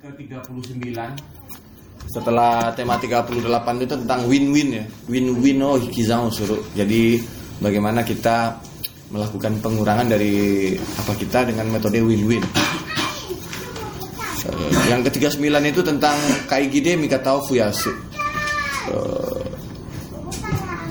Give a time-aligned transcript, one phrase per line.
[0.00, 0.96] ke-39
[2.08, 4.84] setelah tema 38 itu tentang win-win ya.
[5.06, 6.58] Win-win oh hikizan suruh.
[6.72, 7.20] Jadi
[7.60, 8.56] bagaimana kita
[9.12, 12.40] melakukan pengurangan dari apa kita dengan metode win-win.
[14.40, 16.16] Eh, yang ke-39 itu tentang
[16.48, 17.92] kaigide mikatao fuyasu.
[18.88, 19.44] Eh,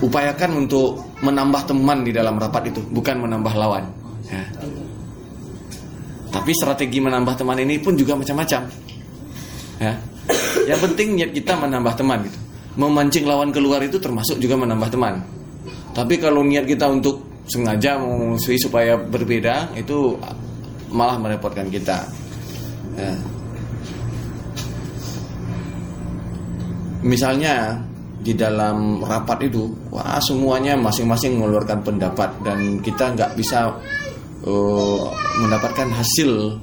[0.05, 3.89] upayakan untuk menambah teman di dalam rapat itu, bukan menambah lawan.
[4.29, 4.45] Ya.
[6.29, 8.88] Tapi strategi menambah teman ini pun juga macam-macam.
[9.79, 9.95] Ya.
[10.67, 12.39] Yang penting niat kita menambah teman gitu.
[12.79, 15.23] Memancing lawan keluar itu termasuk juga menambah teman.
[15.95, 20.13] Tapi kalau niat kita untuk sengaja memusuhi supaya berbeda itu
[20.93, 22.05] malah merepotkan kita.
[22.93, 23.13] Ya.
[26.99, 27.79] Misalnya
[28.19, 33.71] di dalam rapat itu, wah semuanya masing-masing mengeluarkan pendapat dan kita nggak bisa
[34.43, 35.07] uh,
[35.39, 36.59] mendapatkan hasil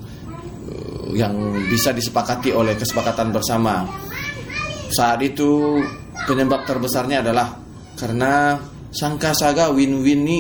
[1.15, 3.87] yang bisa disepakati oleh kesepakatan bersama.
[4.91, 5.82] Saat itu
[6.26, 7.52] penyebab terbesarnya adalah
[7.99, 8.59] karena
[8.90, 10.38] sangka saga win-win ni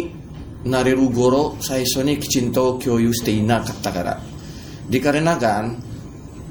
[0.66, 3.62] nareru goro saisoni kicinto kyoyu steina.
[4.86, 5.64] Dikarenakan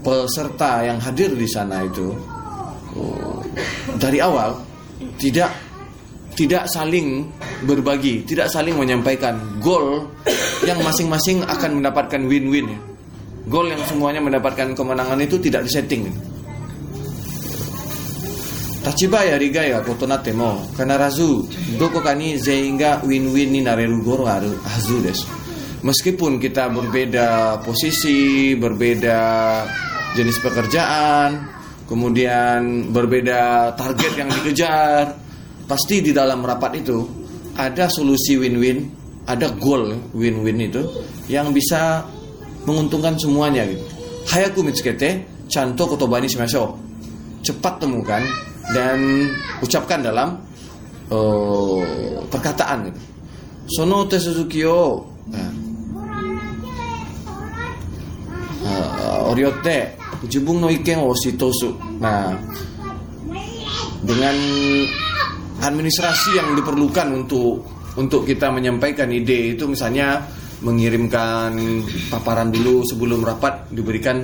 [0.03, 2.13] peserta yang hadir di sana itu
[2.99, 3.39] uh,
[3.97, 4.59] dari awal
[5.17, 5.49] tidak
[6.35, 7.31] tidak saling
[7.63, 10.11] berbagi, tidak saling menyampaikan goal
[10.67, 12.79] yang masing-masing akan mendapatkan win-win ya.
[13.45, 16.09] Goal yang semuanya mendapatkan kemenangan itu tidak disetting.
[18.85, 21.41] Tachiba ya riga ya kotonate mo kanarazu
[21.81, 25.25] doko kani sehingga win-win ni nareru goro haru hazu desu.
[25.81, 29.17] Meskipun kita berbeda posisi, berbeda
[30.17, 31.49] jenis pekerjaan,
[31.85, 35.13] kemudian berbeda target yang dikejar,
[35.69, 37.05] pasti di dalam rapat itu
[37.57, 38.85] ada solusi win-win,
[39.29, 40.81] ada goal win-win itu
[41.29, 42.05] yang bisa
[42.65, 43.85] menguntungkan semuanya gitu.
[44.25, 46.73] Hayaku mitsukete chanto kotobani shimashou.
[47.45, 48.25] Cepat temukan
[48.73, 49.29] dan
[49.61, 50.41] ucapkan dalam
[51.13, 51.81] uh,
[52.29, 53.01] perkataan gitu.
[53.65, 55.05] Sono te Suzuki yo
[58.65, 59.93] uh, oriote
[60.25, 61.77] jibung no iken o shitosu.
[62.01, 62.33] Nah,
[64.01, 64.35] dengan
[65.61, 67.61] administrasi yang diperlukan untuk
[67.95, 70.21] untuk kita menyampaikan ide itu misalnya
[70.63, 71.51] mengirimkan
[72.07, 74.23] paparan dulu sebelum rapat diberikan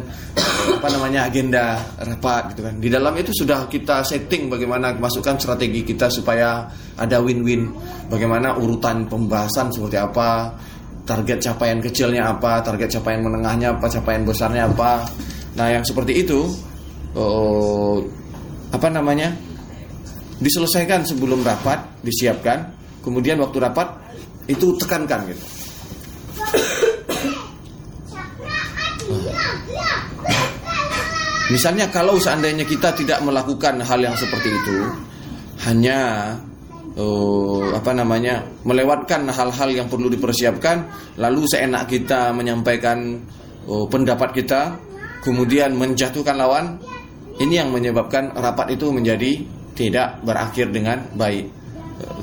[0.79, 2.75] apa namanya agenda rapat gitu kan.
[2.79, 6.63] Di dalam itu sudah kita setting bagaimana masukkan strategi kita supaya
[6.95, 7.67] ada win-win.
[8.07, 10.55] Bagaimana urutan pembahasan seperti apa,
[11.03, 15.03] target capaian kecilnya apa, target capaian menengahnya apa, capaian besarnya apa.
[15.59, 16.47] Nah, yang seperti itu
[17.17, 17.99] oh,
[18.71, 19.51] apa namanya?
[20.41, 22.73] diselesaikan sebelum rapat, disiapkan,
[23.05, 23.93] kemudian waktu rapat
[24.49, 25.60] itu tekankan gitu.
[31.51, 34.87] Misalnya kalau seandainya kita tidak melakukan hal yang seperti itu,
[35.67, 36.31] hanya
[36.95, 40.87] uh, apa namanya melewatkan hal-hal yang perlu dipersiapkan,
[41.19, 43.19] lalu seenak kita menyampaikan
[43.67, 44.79] uh, pendapat kita,
[45.27, 46.79] kemudian menjatuhkan lawan,
[47.43, 49.43] ini yang menyebabkan rapat itu menjadi
[49.75, 51.59] tidak berakhir dengan baik.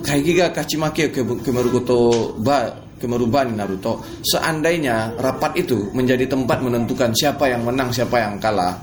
[0.03, 4.03] Kaigiga kachimake kemerukoto ba kemeruban Naruto.
[4.27, 8.77] Seandainya rapat itu menjadi tempat menentukan siapa yang menang, siapa yang kalah.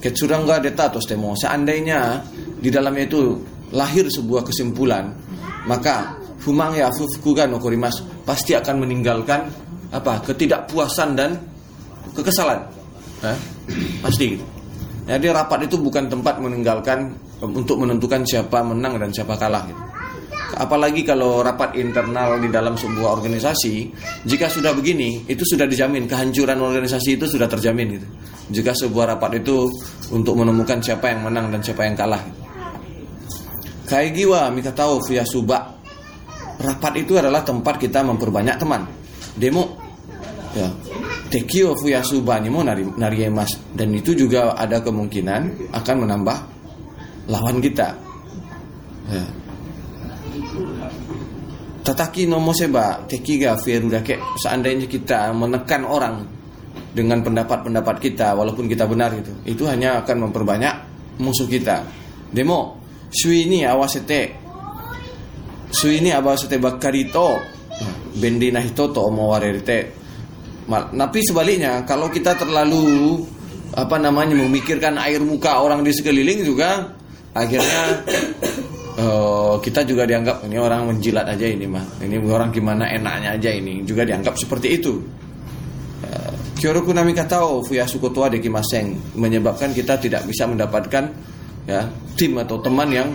[0.00, 1.36] Ketsurangga deta temo.
[1.36, 2.24] Seandainya
[2.56, 3.36] di dalamnya itu
[3.76, 5.12] lahir sebuah kesimpulan,
[5.68, 9.44] maka Fumang ya Fufukuga no Korimas pasti akan meninggalkan
[9.92, 11.36] apa ketidakpuasan dan
[12.16, 12.64] kekesalan.
[13.20, 13.36] Eh?
[14.00, 14.40] Pasti.
[15.04, 17.12] Jadi rapat itu bukan tempat meninggalkan
[17.44, 19.68] untuk menentukan siapa menang dan siapa kalah.
[19.68, 19.82] Gitu.
[20.58, 23.74] Apalagi kalau rapat internal di dalam sebuah organisasi,
[24.26, 28.06] jika sudah begini, itu sudah dijamin kehancuran organisasi itu sudah terjamin gitu.
[28.50, 29.70] Jika sebuah rapat itu
[30.10, 32.22] untuk menemukan siapa yang menang dan siapa yang kalah.
[33.86, 35.78] Kaigiwa mika tahu via suba.
[36.60, 38.86] Rapat itu adalah tempat kita memperbanyak teman.
[39.38, 39.78] Demo
[40.54, 40.68] ya.
[41.30, 46.38] Tekio fuya suba ni mo nari, nari emas dan itu juga ada kemungkinan akan menambah
[47.30, 47.94] lawan kita.
[49.10, 49.24] Ya.
[51.90, 56.22] Tataki nomo seba tekiga fieru dake seandainya kita menekan orang
[56.94, 60.70] dengan pendapat-pendapat kita walaupun kita benar itu itu hanya akan memperbanyak
[61.18, 61.82] musuh kita.
[62.30, 62.78] Demo
[63.10, 64.38] sui ini awasete
[65.74, 67.42] sui ini awasete bakarito
[68.14, 69.78] bendi nahitoto omowarete.
[70.70, 73.18] Tapi sebaliknya kalau kita terlalu
[73.74, 76.86] apa namanya memikirkan air muka orang di sekeliling juga
[77.34, 78.06] akhirnya
[79.00, 83.50] uh, kita juga dianggap ini orang menjilat aja ini mah ini orang gimana enaknya aja
[83.50, 85.00] ini juga dianggap seperti itu
[86.04, 91.08] uh, Kyoroku nami katao fuyasu kotoa dekimaseng menyebabkan kita tidak bisa mendapatkan
[91.64, 91.88] ya
[92.20, 93.08] tim atau teman yang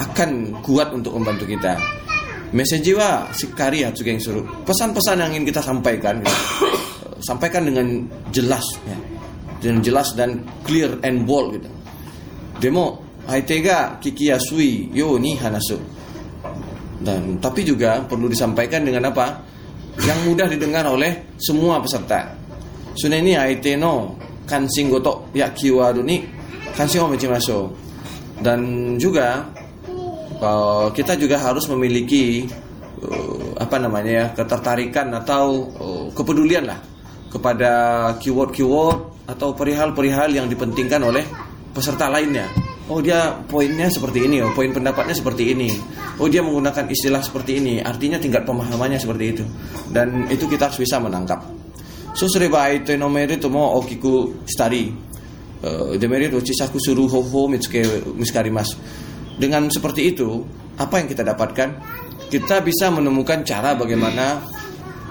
[0.00, 1.76] akan kuat untuk membantu kita.
[2.50, 4.42] Mesejiwa sikari hatsugeng suruh.
[4.66, 6.34] Pesan-pesan yang ingin kita sampaikan ya,
[7.22, 7.86] sampaikan dengan
[8.34, 8.96] jelas ya.
[9.60, 11.70] Dengan jelas dan clear and bold gitu.
[12.58, 15.78] Demo haitega kiki yasui yo ni hanasu.
[17.00, 19.40] Dan tapi juga perlu disampaikan dengan apa?
[20.02, 22.36] Yang mudah didengar oleh semua peserta.
[22.92, 26.20] Suneni aite no kansing gotok yakiwaru ni
[26.74, 27.72] kansing omechimasho.
[28.40, 29.48] Dan juga
[30.40, 32.48] uh, kita juga harus memiliki
[33.00, 36.80] uh, apa namanya ya ketertarikan atau uh, kepedulian lah
[37.30, 37.72] kepada
[38.18, 41.22] keyword-keyword atau perihal-perihal yang dipentingkan oleh
[41.70, 42.69] peserta lainnya.
[42.90, 45.70] Oh dia poinnya seperti ini, oh poin pendapatnya seperti ini.
[46.18, 49.44] Oh dia menggunakan istilah seperti ini, artinya tingkat pemahamannya seperti itu.
[49.94, 51.38] Dan itu kita harus bisa menangkap.
[52.18, 54.90] So sereba itu nomor itu mau okiku study.
[55.60, 58.74] Uh, demeri itu cisaku suruh ho ho mitsuke miskarimas.
[59.38, 60.42] Dengan seperti itu,
[60.74, 61.68] apa yang kita dapatkan?
[62.26, 64.42] Kita bisa menemukan cara bagaimana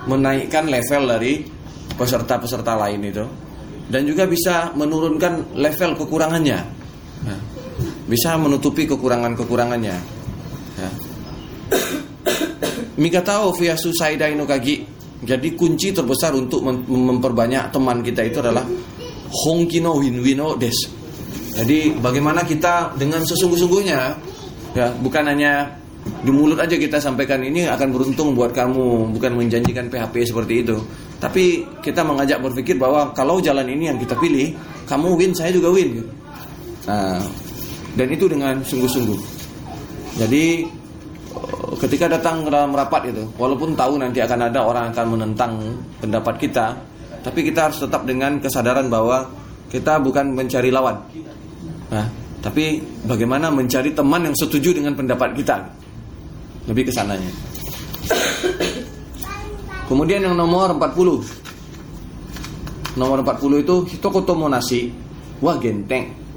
[0.03, 1.47] menaikkan level dari
[1.95, 3.25] peserta-peserta lain itu
[3.89, 6.78] dan juga bisa menurunkan level kekurangannya.
[8.09, 9.97] Bisa menutupi kekurangan-kekurangannya.
[10.81, 10.89] Ya.
[13.01, 14.81] Mikatao fiyasu saidai no kagi.
[15.19, 18.65] Jadi kunci terbesar untuk mem memperbanyak teman kita itu adalah
[19.29, 20.75] hongkino win-wino des.
[21.53, 24.00] Jadi bagaimana kita dengan sesungguh-sungguhnya
[24.73, 25.75] ya bukan hanya
[26.23, 30.75] di mulut aja kita sampaikan ini akan beruntung buat kamu, bukan menjanjikan PHP seperti itu.
[31.19, 34.55] Tapi kita mengajak berpikir bahwa kalau jalan ini yang kita pilih,
[34.88, 36.00] kamu win, saya juga win.
[36.88, 37.19] Nah,
[38.00, 39.19] dan itu dengan sungguh-sungguh.
[40.16, 40.63] Jadi
[41.84, 45.60] ketika datang dalam rapat itu, walaupun tahu nanti akan ada orang akan menentang
[46.00, 46.80] pendapat kita,
[47.19, 49.28] tapi kita harus tetap dengan kesadaran bahwa
[49.68, 50.96] kita bukan mencari lawan.
[51.92, 52.07] Nah,
[52.40, 55.60] tapi bagaimana mencari teman yang setuju dengan pendapat kita.
[56.72, 57.28] Lebih ke sananya.
[59.92, 62.96] Kemudian yang nomor 40.
[62.96, 64.88] Nomor 40 itu hitokoto monasi.
[65.44, 66.28] Wah genteng.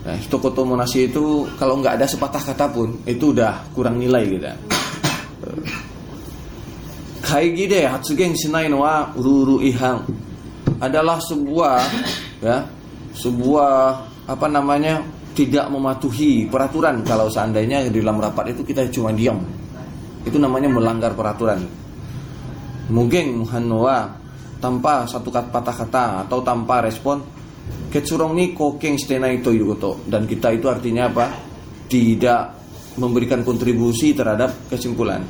[0.00, 4.48] Nah, hitokoto monasi itu kalau nggak ada sepatah kata pun itu udah kurang nilai gitu.
[7.20, 10.00] Kaigi de hatsugen shinai no wa uru ihang.
[10.80, 11.76] Adalah sebuah
[12.40, 12.64] ya
[13.12, 13.72] sebuah
[14.24, 15.04] apa namanya
[15.36, 17.04] tidak mematuhi peraturan.
[17.04, 19.36] Kalau seandainya di dalam rapat itu kita cuma diam.
[20.24, 21.60] Itu namanya melanggar peraturan.
[22.88, 24.16] Mungkin Hanoa
[24.60, 27.39] tanpa satu kata kata atau tanpa respon
[27.90, 31.26] ketsurong ni kokeng stena itu yugoto dan kita itu artinya apa?
[31.90, 32.42] Tidak
[33.02, 35.22] memberikan kontribusi terhadap kesimpulan.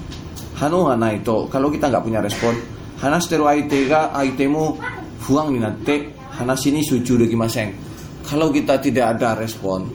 [0.60, 2.52] Hano hana itu kalau kita nggak punya respon
[3.00, 4.76] hana stero aitega aitemu
[5.24, 7.72] buang ninate hana sini suju deki maseng
[8.28, 9.88] kalau kita tidak ada respon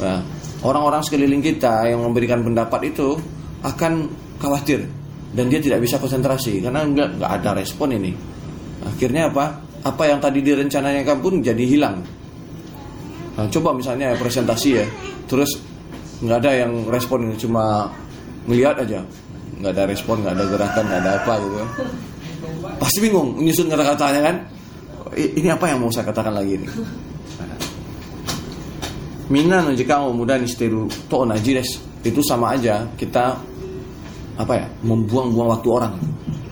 [0.00, 0.24] ya,
[0.64, 3.20] orang-orang sekeliling kita yang memberikan pendapat itu
[3.60, 4.08] akan
[4.40, 4.88] khawatir
[5.36, 8.10] dan dia tidak bisa konsentrasi karena nggak ada respon ini.
[8.82, 12.04] Akhirnya apa apa yang tadi direncanakan pun jadi hilang.
[13.36, 14.86] Nah, coba misalnya presentasi ya.
[15.24, 15.48] Terus
[16.20, 17.88] nggak ada yang respon cuma
[18.44, 19.00] melihat aja.
[19.60, 21.58] Nggak ada respon nggak ada gerakan nggak ada apa gitu
[22.80, 24.36] pasti bingung menyusun kata-katanya kan.
[25.10, 26.66] Ini apa yang mau saya katakan lagi ini?
[29.30, 33.38] Mina no mau muda nisteru to najires itu sama aja kita
[34.40, 35.94] apa ya membuang-buang waktu orang.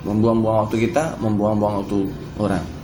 [0.07, 1.99] Membuang-buang waktu kita membuang-buang waktu
[2.39, 2.78] orang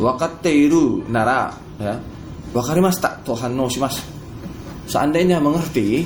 [0.00, 1.94] wakateiru nara ya.
[2.50, 4.02] Wakarimas tak Tuhan no mas
[4.90, 6.02] seandainya mengerti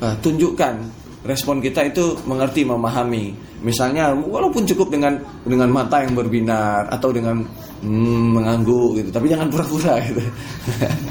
[0.00, 0.80] uh, tunjukkan
[1.28, 3.36] respon kita itu mengerti memahami.
[3.60, 7.44] Misalnya walaupun cukup dengan dengan mata yang berbinar atau dengan
[7.84, 10.22] hmm, mengangguk gitu tapi jangan pura-pura gitu.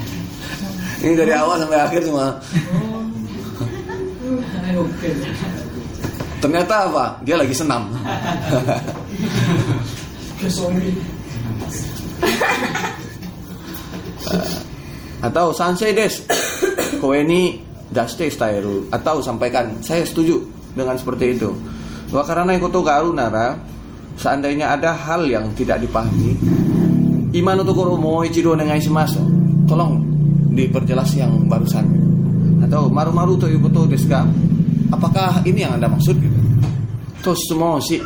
[1.04, 2.34] Ini dari awal sampai akhir cuma.
[6.42, 7.04] Ternyata apa?
[7.24, 7.88] Dia lagi senam.
[15.24, 16.20] atau sansei des.
[17.00, 17.56] Kowe ini
[17.88, 20.44] daste stairu atau sampaikan saya setuju
[20.76, 21.50] dengan seperti itu.
[22.12, 23.56] Bahwa karena garu nara
[24.20, 26.36] seandainya ada hal yang tidak dipahami
[27.34, 29.18] iman untuk mau ichido dengan shimasu
[29.66, 29.98] tolong
[30.54, 31.82] diperjelas yang barusan.
[32.62, 34.24] Atau maru-maru to ikoto deska
[34.94, 36.14] apakah ini yang anda maksud?
[36.16, 36.38] Gitu.
[37.20, 37.98] Terus semua sih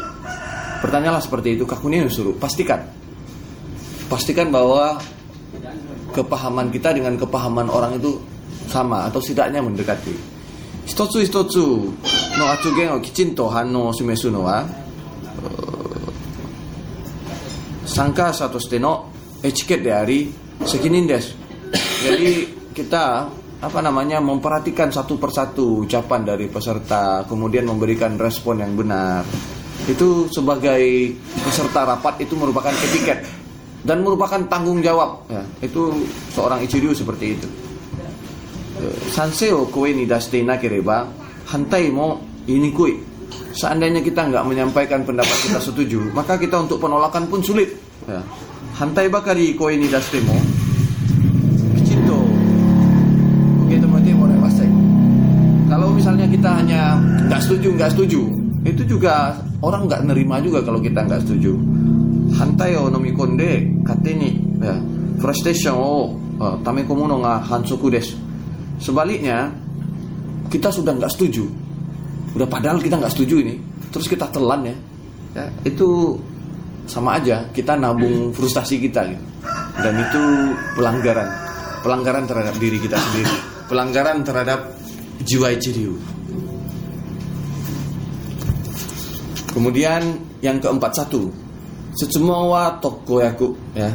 [0.81, 1.69] pertanyaanlah seperti itu.
[1.69, 2.81] Kakuni suruh pastikan.
[4.09, 4.97] Pastikan bahwa
[6.19, 8.19] kepahaman kita dengan kepahaman orang itu
[8.67, 10.15] sama atau setidaknya mendekati
[10.91, 11.67] hitotsu hitotsu
[12.35, 14.59] no atsugen o kichinto hanno sumesu no wa
[17.89, 19.11] sangka satu steno
[19.43, 20.29] etiket dari
[20.63, 21.35] sekinindes.
[22.05, 22.31] Jadi
[22.71, 23.05] kita
[23.59, 29.27] apa namanya memperhatikan satu persatu ucapan dari peserta, kemudian memberikan respon yang benar.
[29.89, 31.11] Itu sebagai
[31.43, 33.25] peserta rapat itu merupakan etiket
[33.87, 35.23] dan merupakan tanggung jawab.
[35.31, 37.49] Ya, itu seorang ichiryu seperti itu.
[39.11, 41.07] Sanseo kowe ni dastena kereba,
[41.51, 42.95] hantai mo ini kui.
[43.51, 47.75] Seandainya kita nggak menyampaikan pendapat kita setuju, maka kita untuk penolakan pun sulit.
[48.07, 48.23] Ya.
[48.79, 50.39] Hantai bakari kowe ni dastemo,
[51.83, 52.23] Cinto.
[53.67, 54.71] Oke teman-teman mau pasai.
[55.67, 58.23] Kalau misalnya kita hanya nggak setuju, nggak setuju,
[58.63, 61.59] itu juga orang nggak nerima juga kalau kita nggak setuju.
[62.37, 64.77] Hantai o nomi konde kateni ya.
[65.19, 65.91] Frustration o
[66.39, 68.29] uh, tame komuno nga hansoku desu
[68.79, 69.51] Sebaliknya,
[70.47, 71.45] kita sudah nggak setuju.
[72.39, 73.59] Udah padahal kita nggak setuju ini,
[73.91, 74.77] terus kita telan ya.
[75.35, 76.15] ya itu
[76.87, 79.25] sama aja kita nabung frustasi kita gitu.
[79.83, 80.23] Dan itu
[80.79, 81.29] pelanggaran,
[81.83, 83.35] pelanggaran terhadap diri kita sendiri,
[83.67, 84.61] pelanggaran terhadap
[85.27, 85.99] jiwa ciriu.
[89.51, 90.03] Kemudian
[90.39, 91.35] yang keempat satu,
[91.99, 93.91] Secemowa toko yaku ya.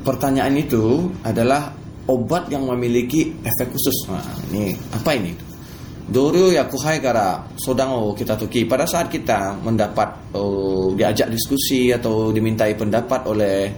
[0.00, 1.72] Pertanyaan itu adalah
[2.08, 4.08] obat yang memiliki efek khusus.
[4.08, 5.32] Nah, ini apa ini?
[6.04, 11.88] Doryo ya kuhai kara sodang oh kita tuki pada saat kita mendapat oh, diajak diskusi
[11.96, 13.72] atau dimintai pendapat oleh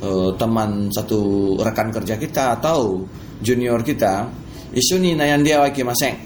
[0.00, 3.04] oh, teman satu rekan kerja kita atau
[3.44, 4.24] junior kita
[4.72, 6.16] isu nih nayan dia waki maseng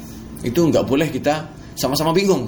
[0.47, 2.47] itu nggak boleh kita sama-sama bingung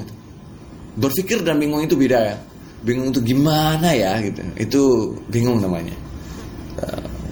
[0.94, 2.36] berpikir dan bingung itu beda ya
[2.82, 4.40] bingung itu gimana ya gitu.
[4.58, 4.82] Itu
[5.30, 5.94] bingung namanya.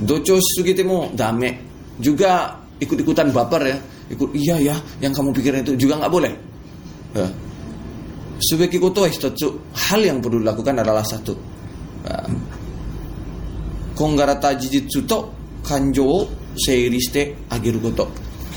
[0.00, 1.58] Doco sugitimo dame.
[2.00, 3.78] Juga ikut-ikutan baper ya.
[4.10, 6.34] Ikut iya ya yang kamu pikirin itu juga nggak boleh.
[7.10, 7.26] Ya.
[8.40, 11.36] sebagai koto hal yang perlu dilakukan adalah satu.
[12.08, 12.24] Ya.
[13.92, 15.28] konggarata jijitsu to
[15.60, 16.24] kanjo
[16.56, 18.08] seiriste agiru koto.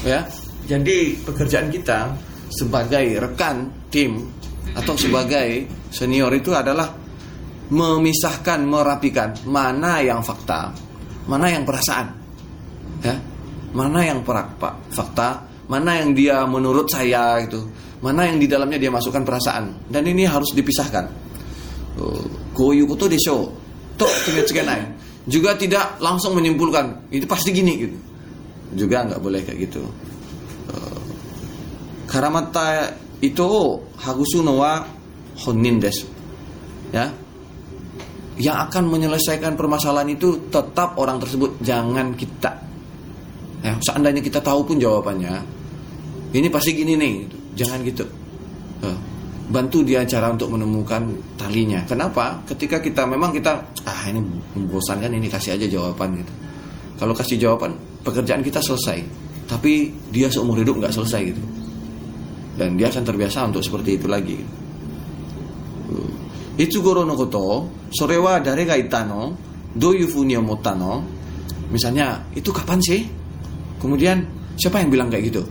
[0.07, 0.23] Ya.
[0.63, 2.15] Jadi pekerjaan kita
[2.47, 4.23] sebagai rekan tim
[4.71, 6.89] atau sebagai senior itu adalah
[7.73, 10.71] memisahkan, merapikan mana yang fakta,
[11.27, 12.07] mana yang perasaan.
[13.03, 13.15] Ya.
[13.73, 14.21] Mana yang
[14.93, 17.57] fakta, mana yang dia menurut saya itu,
[18.05, 19.89] mana yang di dalamnya dia masukkan perasaan.
[19.89, 21.09] Dan ini harus dipisahkan.
[22.53, 23.49] Koyu kuto desho,
[23.97, 24.05] to
[25.23, 27.97] Juga tidak langsung menyimpulkan itu pasti gini gitu.
[28.77, 29.81] Juga nggak boleh kayak gitu.
[32.05, 33.49] Karamata itu
[34.03, 34.83] hagusu nowa
[35.47, 36.03] honin desu.
[36.91, 37.09] Ya,
[38.37, 41.57] yang akan menyelesaikan permasalahan itu tetap orang tersebut.
[41.63, 42.51] Jangan kita.
[43.63, 45.39] Ya, seandainya kita tahu pun jawabannya
[46.35, 47.15] ini pasti gini nih.
[47.55, 48.03] Jangan gitu.
[48.83, 48.91] Ya,
[49.47, 51.07] bantu dia cara untuk menemukan
[51.39, 51.79] talinya.
[51.87, 52.43] Kenapa?
[52.43, 53.55] Ketika kita memang kita
[53.87, 54.19] ah ini
[54.53, 56.33] membosankan ini kasih aja jawaban gitu.
[56.99, 58.99] Kalau kasih jawaban pekerjaan kita selesai.
[59.47, 61.62] Tapi dia seumur hidup nggak selesai gitu
[62.53, 64.37] dan dia akan terbiasa untuk seperti itu lagi
[66.53, 69.33] Itsugoro no koto, sore wa dare itano,
[69.73, 70.05] do you
[70.37, 71.01] omotano?
[71.73, 73.01] Misalnya, itu kapan sih?
[73.81, 74.21] Kemudian,
[74.53, 75.41] siapa yang bilang kayak gitu?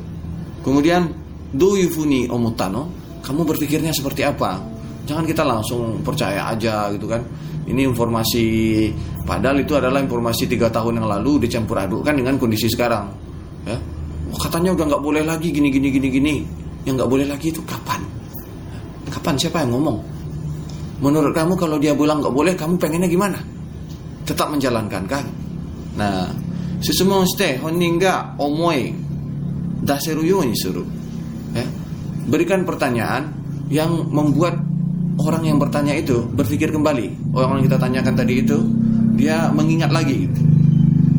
[0.62, 1.10] Kemudian,
[1.50, 2.86] do you funi omotano?
[3.18, 4.62] Kamu berpikirnya seperti apa?
[5.02, 7.22] Jangan kita langsung percaya aja gitu kan.
[7.66, 8.46] Ini informasi
[9.26, 13.10] padahal itu adalah informasi tiga tahun yang lalu dicampur adukkan dengan kondisi sekarang.
[13.66, 13.78] Ya,
[14.30, 16.61] oh, katanya udah nggak boleh lagi gini gini gini gini.
[16.82, 18.02] Yang nggak boleh lagi itu kapan?
[19.12, 19.98] Kapan siapa yang ngomong?
[21.02, 23.38] Menurut kamu kalau dia bilang nggak boleh, kamu pengennya gimana?
[24.22, 25.24] Tetap menjalankan kan?
[25.98, 26.30] Nah,
[26.78, 28.94] susumonste honinga omoi
[29.82, 30.86] daseru ini suruh.
[31.52, 31.66] Ya.
[32.30, 33.34] Berikan pertanyaan
[33.66, 34.54] yang membuat
[35.26, 37.34] orang yang bertanya itu berpikir kembali.
[37.34, 38.58] Orang yang kita tanyakan tadi itu
[39.18, 40.30] dia mengingat lagi.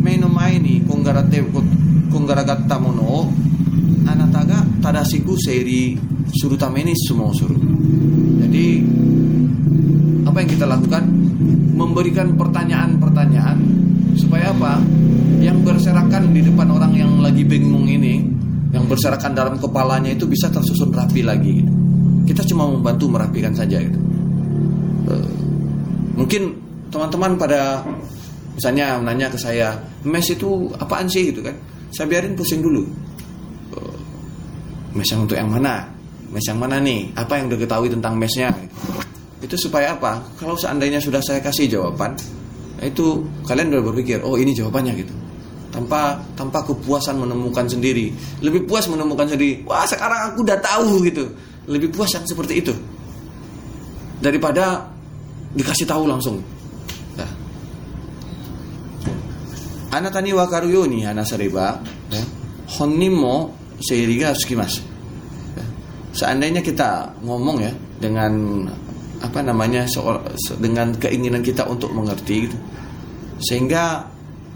[0.03, 1.39] Meno ini konggarate
[2.12, 3.32] konggaragatta mono
[4.03, 5.96] anataga tadasiku seri
[6.36, 7.56] surutameni semua suruh.
[8.44, 8.84] Jadi
[10.28, 11.04] apa yang kita lakukan?
[11.74, 13.58] Memberikan pertanyaan-pertanyaan
[14.20, 14.84] supaya apa?
[15.40, 18.22] Yang berserakan di depan orang yang lagi bingung ini,
[18.75, 21.63] yang berserakan dalam kepalanya itu bisa tersusun rapi lagi.
[22.28, 24.00] Kita cuma membantu merapikan saja gitu.
[25.10, 25.32] Uh,
[26.16, 26.56] mungkin
[26.94, 27.84] teman-teman pada
[28.54, 29.75] misalnya nanya ke saya,
[30.06, 31.58] mes itu apaan sih gitu kan?
[31.90, 32.86] Saya biarin pusing dulu
[34.94, 35.86] mesh yang untuk yang mana?
[36.30, 37.10] Mesh yang mana nih?
[37.18, 38.54] Apa yang diketahui tentang meshnya
[39.44, 40.24] itu supaya apa?
[40.40, 42.16] Kalau seandainya sudah saya kasih jawaban
[42.80, 45.14] itu kalian udah berpikir oh ini jawabannya gitu.
[45.74, 48.14] Tanpa tanpa kepuasan menemukan sendiri.
[48.40, 51.28] Lebih puas menemukan sendiri wah sekarang aku udah tahu gitu.
[51.68, 52.74] Lebih puas yang seperti itu.
[54.24, 54.88] Daripada
[55.52, 56.40] dikasih tahu langsung.
[57.20, 57.32] Nah.
[59.92, 61.78] Anak tani wakaruyo ni anak seriba,
[62.10, 62.24] ya.
[62.80, 64.80] honimo seiriga sukimas.
[65.54, 65.66] Ya.
[66.16, 68.63] Seandainya kita ngomong ya dengan
[69.24, 69.88] apa namanya
[70.60, 72.58] dengan keinginan kita untuk mengerti gitu.
[73.44, 74.08] Sehingga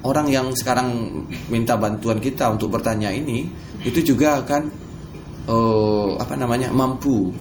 [0.04, 1.20] orang yang sekarang
[1.52, 3.48] minta bantuan kita untuk bertanya ini
[3.84, 4.62] itu juga akan
[5.48, 7.32] uh, apa namanya mampu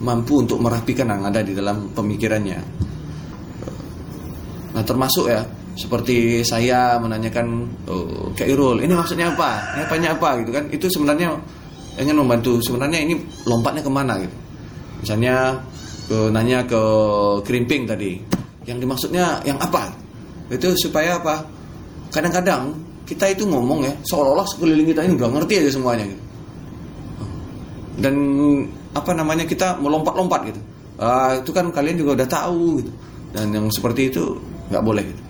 [0.00, 2.60] mampu untuk merapikan yang ada di dalam pemikirannya.
[4.70, 5.44] Nah termasuk ya
[5.78, 7.46] seperti saya menanyakan
[7.86, 9.76] oh, ke Irul ini maksudnya apa?
[9.76, 10.28] Ini apanya apa?
[10.42, 10.64] Gitu kan.
[10.70, 11.36] Itu sebenarnya
[12.00, 12.58] ingin membantu.
[12.58, 13.14] Sebenarnya ini
[13.46, 14.36] lompatnya ke mana gitu.
[15.00, 15.56] Misalnya
[16.10, 16.82] ke nanya ke
[17.46, 18.18] krimping tadi
[18.66, 19.94] yang dimaksudnya yang apa?
[20.50, 21.46] Itu supaya apa?
[22.10, 22.74] Kadang-kadang
[23.06, 26.22] kita itu ngomong ya seolah-olah sekeliling kita ini udah ngerti aja semuanya gitu.
[28.00, 28.14] Dan
[28.90, 30.60] apa namanya kita melompat-lompat gitu.
[31.00, 32.92] Uh, itu kan kalian juga udah tahu gitu.
[33.30, 34.36] Dan yang seperti itu
[34.68, 35.29] nggak boleh gitu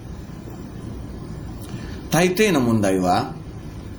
[2.10, 3.30] Taite namun daiwa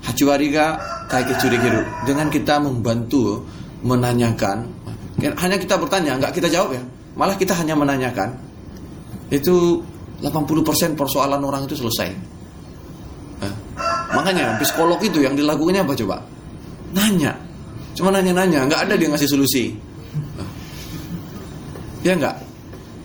[0.04, 0.66] Hachiwariga
[1.08, 3.48] kaike curigiru Dengan kita membantu
[3.82, 4.82] Menanyakan
[5.22, 6.82] Hanya kita bertanya, nggak kita jawab ya.
[7.14, 8.34] Malah kita hanya menanyakan.
[9.30, 9.84] Itu
[10.24, 12.10] 80% persoalan orang itu selesai.
[14.12, 16.18] Makanya psikolog itu yang dilakukannya apa coba?
[16.92, 17.32] Nanya.
[17.96, 19.76] Cuma nanya-nanya, nggak ada dia ngasih solusi.
[22.02, 22.36] Ya nggak?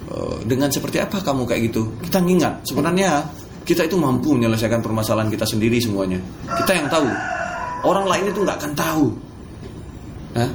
[0.07, 1.83] Eh, dengan seperti apa kamu kayak gitu?
[2.07, 2.65] Kita ngingat.
[2.67, 3.23] Sebenarnya
[3.67, 6.23] kita itu mampu menyelesaikan permasalahan kita sendiri semuanya.
[6.63, 7.11] Kita yang tahu.
[7.83, 9.07] Orang lain itu nggak akan tahu.
[10.39, 10.51] Hah?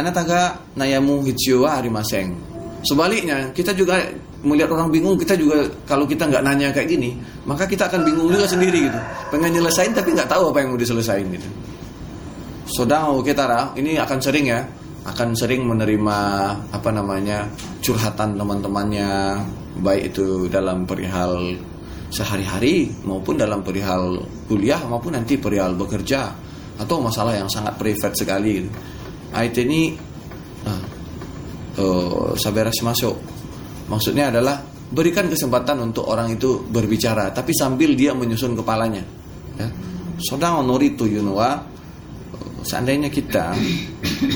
[0.00, 2.32] Anak taga nayamu hichiwa harimaseng.
[2.80, 4.00] Sebaliknya, kita juga
[4.40, 7.12] melihat orang bingung, kita juga kalau kita nggak nanya kayak gini,
[7.44, 9.00] maka kita akan bingung juga sendiri gitu.
[9.28, 11.48] Pengen nyelesain tapi nggak tahu apa yang mau diselesain gitu.
[12.70, 14.64] Sodang kita ini akan sering ya
[15.00, 16.18] akan sering menerima
[16.68, 17.48] apa namanya
[17.80, 19.40] curhatan teman-temannya
[19.80, 21.56] baik itu dalam perihal
[22.10, 26.34] sehari-hari maupun dalam perihal kuliah maupun nanti perihal bekerja
[26.76, 28.66] atau masalah yang sangat privat sekali.
[29.30, 29.94] IT ini
[30.66, 30.84] uh,
[31.78, 33.16] uh, saberas masuk.
[33.88, 34.58] Maksudnya adalah
[34.90, 39.06] berikan kesempatan untuk orang itu berbicara tapi sambil dia menyusun kepalanya.
[39.56, 39.68] Ya.
[40.20, 41.62] Sodang onori tuyunwa
[42.62, 43.54] seandainya kita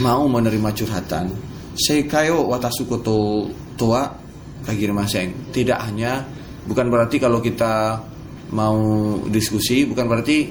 [0.00, 1.30] mau menerima curhatan,
[1.74, 3.88] seikayo watasuko to
[4.64, 5.52] kagir maseng.
[5.52, 6.24] Tidak hanya
[6.64, 8.00] bukan berarti kalau kita
[8.54, 8.80] mau
[9.28, 10.48] diskusi, bukan berarti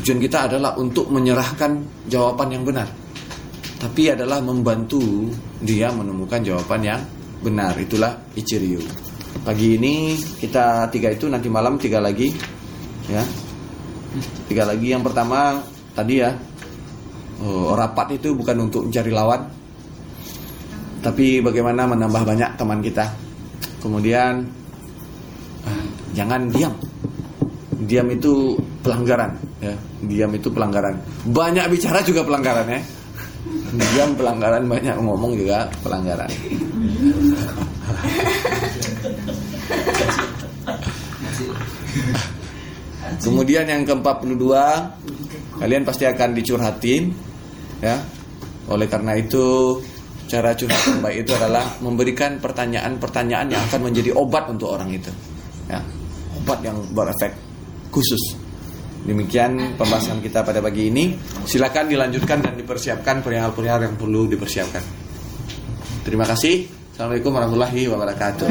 [0.00, 2.88] tujuan kita adalah untuk menyerahkan jawaban yang benar.
[3.78, 5.28] Tapi adalah membantu
[5.60, 7.00] dia menemukan jawaban yang
[7.44, 7.76] benar.
[7.76, 8.80] Itulah Ichiryu.
[9.44, 12.32] Pagi ini kita tiga itu nanti malam tiga lagi
[13.12, 13.20] ya.
[14.48, 15.60] Tiga lagi yang pertama
[15.92, 16.32] tadi ya
[17.44, 19.44] oh, rapat itu bukan untuk mencari lawan,
[21.04, 23.04] tapi bagaimana menambah banyak teman kita.
[23.84, 24.48] Kemudian
[25.68, 26.72] uh, jangan diam.
[27.84, 29.76] Diam itu pelanggaran, ya.
[30.08, 30.96] Diam itu pelanggaran.
[31.28, 32.80] Banyak bicara juga pelanggaran ya.
[33.76, 36.32] Diam pelanggaran, banyak ngomong juga pelanggaran.
[43.20, 44.44] Kemudian yang ke-42
[45.54, 47.14] Kalian pasti akan dicurhatin
[47.84, 48.00] ya.
[48.72, 49.76] Oleh karena itu
[50.24, 55.12] cara curhat yang baik itu adalah memberikan pertanyaan-pertanyaan yang akan menjadi obat untuk orang itu.
[55.68, 55.84] Ya.
[56.40, 57.36] Obat yang berefek
[57.92, 58.40] khusus.
[59.04, 61.12] Demikian pembahasan kita pada pagi ini.
[61.44, 64.80] Silakan dilanjutkan dan dipersiapkan perihal-perihal yang perlu dipersiapkan.
[66.08, 66.64] Terima kasih.
[66.96, 68.48] Assalamualaikum warahmatullahi wabarakatuh.